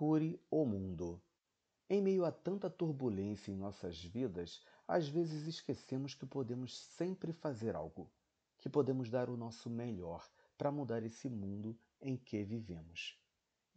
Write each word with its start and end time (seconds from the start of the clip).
Cure 0.00 0.40
o 0.50 0.64
mundo. 0.64 1.20
Em 1.86 2.00
meio 2.00 2.24
a 2.24 2.32
tanta 2.32 2.70
turbulência 2.70 3.52
em 3.52 3.54
nossas 3.54 4.02
vidas, 4.02 4.64
às 4.88 5.06
vezes 5.06 5.46
esquecemos 5.46 6.14
que 6.14 6.24
podemos 6.24 6.74
sempre 6.74 7.34
fazer 7.34 7.76
algo, 7.76 8.10
que 8.56 8.66
podemos 8.66 9.10
dar 9.10 9.28
o 9.28 9.36
nosso 9.36 9.68
melhor 9.68 10.26
para 10.56 10.72
mudar 10.72 11.02
esse 11.02 11.28
mundo 11.28 11.78
em 12.00 12.16
que 12.16 12.42
vivemos. 12.42 13.20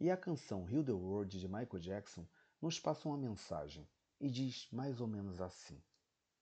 E 0.00 0.10
a 0.10 0.16
canção 0.16 0.66
Heal 0.66 0.82
the 0.82 0.92
World 0.92 1.38
de 1.38 1.46
Michael 1.46 1.78
Jackson 1.78 2.26
nos 2.58 2.80
passa 2.80 3.06
uma 3.06 3.18
mensagem 3.18 3.86
e 4.18 4.30
diz 4.30 4.66
mais 4.72 5.02
ou 5.02 5.06
menos 5.06 5.42
assim: 5.42 5.78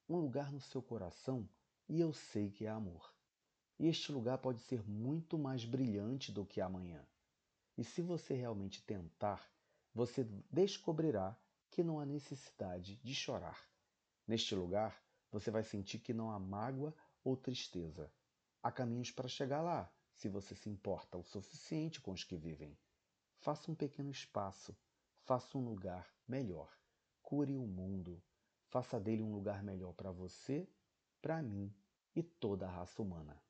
Um 0.09 0.17
lugar 0.17 0.53
no 0.53 0.61
seu 0.61 0.81
coração 0.81 1.49
e 1.89 1.99
eu 2.01 2.13
sei 2.13 2.53
que 2.53 2.67
é 2.67 2.71
amor. 2.71 3.13
E 3.81 3.89
este 3.89 4.13
lugar 4.13 4.39
pode 4.39 4.61
ser 4.61 4.89
muito 4.89 5.37
mais 5.37 5.65
brilhante 5.65 6.31
do 6.31 6.47
que 6.47 6.61
amanhã. 6.61 7.05
E 7.77 7.83
se 7.83 8.01
você 8.01 8.33
realmente 8.33 8.81
tentar, 8.81 9.51
você 9.95 10.25
descobrirá 10.51 11.37
que 11.71 11.83
não 11.83 12.01
há 12.01 12.07
necessidade 12.07 12.97
de 12.97 13.15
chorar. 13.15 13.59
Neste 14.27 14.55
lugar, 14.55 15.03
você 15.31 15.51
vai 15.51 15.63
sentir 15.63 15.99
que 15.99 16.15
não 16.15 16.31
há 16.31 16.39
mágoa 16.39 16.95
ou 17.25 17.37
tristeza. 17.37 18.13
Há 18.63 18.71
caminhos 18.71 19.11
para 19.11 19.29
chegar 19.29 19.61
lá, 19.61 19.93
se 20.15 20.29
você 20.29 20.55
se 20.55 20.69
importa 20.69 21.19
o 21.19 21.23
suficiente 21.23 22.01
com 22.01 22.13
os 22.13 22.25
que 22.25 22.37
vivem. 22.37 22.79
Faça 23.41 23.71
um 23.71 23.75
pequeno 23.75 24.11
espaço, 24.11 24.77
faça 25.25 25.59
um 25.59 25.65
lugar 25.65 26.09
melhor. 26.29 26.71
Cure 27.23 27.57
o 27.57 27.67
mundo. 27.67 28.23
Faça 28.69 28.99
dele 28.99 29.23
um 29.23 29.35
lugar 29.35 29.63
melhor 29.63 29.93
para 29.93 30.13
você, 30.13 30.69
para 31.21 31.43
mim 31.43 31.75
e 32.15 32.23
toda 32.23 32.67
a 32.67 32.71
raça 32.71 33.03
humana. 33.03 33.43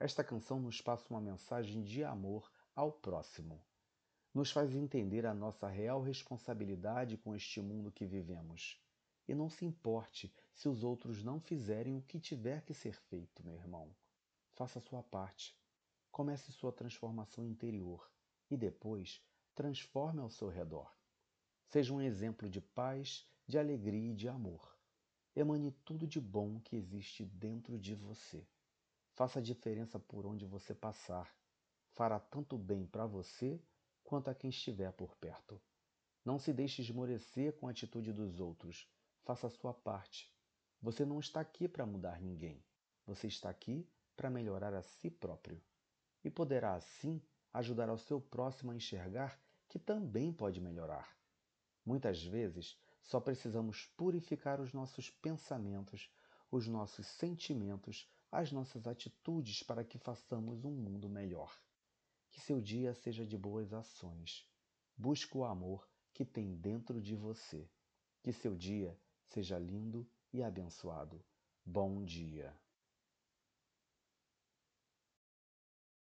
Esta 0.00 0.24
canção 0.24 0.60
nos 0.60 0.80
passa 0.80 1.08
uma 1.10 1.20
mensagem 1.20 1.82
de 1.82 2.02
amor 2.04 2.50
ao 2.74 2.92
próximo 2.92 3.62
nos 4.34 4.50
faz 4.50 4.74
entender 4.74 5.26
a 5.26 5.34
nossa 5.34 5.68
real 5.68 6.02
responsabilidade 6.02 7.16
com 7.16 7.34
este 7.34 7.60
mundo 7.60 7.90
que 7.90 8.06
vivemos. 8.06 8.80
E 9.26 9.34
não 9.34 9.48
se 9.48 9.64
importe 9.64 10.32
se 10.54 10.68
os 10.68 10.82
outros 10.82 11.22
não 11.22 11.40
fizerem 11.40 11.96
o 11.96 12.02
que 12.02 12.18
tiver 12.18 12.62
que 12.62 12.72
ser 12.72 12.94
feito, 12.94 13.44
meu 13.44 13.54
irmão. 13.54 13.94
Faça 14.54 14.80
sua 14.80 15.02
parte. 15.02 15.56
Comece 16.10 16.50
sua 16.52 16.72
transformação 16.72 17.46
interior 17.46 18.10
e 18.50 18.56
depois 18.56 19.22
transforme 19.54 20.20
ao 20.20 20.30
seu 20.30 20.48
redor. 20.48 20.92
Seja 21.66 21.92
um 21.92 22.00
exemplo 22.00 22.48
de 22.48 22.60
paz, 22.60 23.26
de 23.46 23.58
alegria 23.58 24.12
e 24.12 24.14
de 24.14 24.28
amor. 24.28 24.76
Emane 25.36 25.70
tudo 25.84 26.06
de 26.06 26.20
bom 26.20 26.58
que 26.60 26.74
existe 26.74 27.24
dentro 27.24 27.78
de 27.78 27.94
você. 27.94 28.46
Faça 29.12 29.38
a 29.38 29.42
diferença 29.42 29.98
por 29.98 30.26
onde 30.26 30.46
você 30.46 30.74
passar. 30.74 31.32
Fará 31.90 32.18
tanto 32.18 32.56
bem 32.56 32.86
para 32.86 33.06
você 33.06 33.60
quanto 34.08 34.30
a 34.30 34.34
quem 34.34 34.48
estiver 34.48 34.90
por 34.90 35.14
perto. 35.16 35.60
Não 36.24 36.38
se 36.38 36.50
deixe 36.50 36.80
esmorecer 36.80 37.52
com 37.52 37.68
a 37.68 37.72
atitude 37.72 38.10
dos 38.10 38.40
outros. 38.40 38.90
Faça 39.22 39.48
a 39.48 39.50
sua 39.50 39.74
parte. 39.74 40.34
Você 40.80 41.04
não 41.04 41.20
está 41.20 41.42
aqui 41.42 41.68
para 41.68 41.84
mudar 41.84 42.18
ninguém. 42.18 42.64
Você 43.04 43.26
está 43.26 43.50
aqui 43.50 43.86
para 44.16 44.30
melhorar 44.30 44.72
a 44.72 44.80
si 44.80 45.10
próprio. 45.10 45.60
E 46.24 46.30
poderá, 46.30 46.74
assim, 46.74 47.20
ajudar 47.52 47.90
ao 47.90 47.98
seu 47.98 48.18
próximo 48.18 48.72
a 48.72 48.74
enxergar 48.74 49.38
que 49.68 49.78
também 49.78 50.32
pode 50.32 50.58
melhorar. 50.58 51.14
Muitas 51.84 52.24
vezes, 52.24 52.80
só 53.02 53.20
precisamos 53.20 53.84
purificar 53.94 54.58
os 54.58 54.72
nossos 54.72 55.10
pensamentos, 55.10 56.10
os 56.50 56.66
nossos 56.66 57.06
sentimentos, 57.06 58.10
as 58.32 58.50
nossas 58.52 58.86
atitudes 58.86 59.62
para 59.62 59.84
que 59.84 59.98
façamos 59.98 60.64
um 60.64 60.72
mundo 60.72 61.10
melhor. 61.10 61.54
Que 62.38 62.44
seu 62.44 62.60
dia 62.60 62.94
seja 62.94 63.26
de 63.26 63.36
boas 63.36 63.72
ações. 63.72 64.46
Busque 64.96 65.36
o 65.36 65.44
amor 65.44 65.90
que 66.14 66.24
tem 66.24 66.54
dentro 66.54 67.02
de 67.02 67.16
você. 67.16 67.68
Que 68.22 68.32
seu 68.32 68.54
dia 68.54 68.96
seja 69.24 69.58
lindo 69.58 70.08
e 70.32 70.40
abençoado. 70.40 71.20
Bom 71.66 72.04
dia. 72.04 72.56